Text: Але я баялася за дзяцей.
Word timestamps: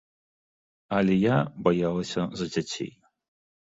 Але 1.01 1.19
я 1.19 1.37
баялася 1.69 2.21
за 2.43 2.53
дзяцей. 2.53 2.95